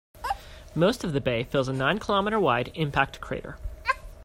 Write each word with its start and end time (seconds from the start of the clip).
Most 0.73 1.03
of 1.03 1.13
the 1.13 1.21
bay 1.21 1.43
fills 1.43 1.67
a 1.67 1.73
nine 1.73 1.99
kilometer 1.99 2.39
wide 2.39 2.71
impact 2.73 3.21
crater. 3.21 3.59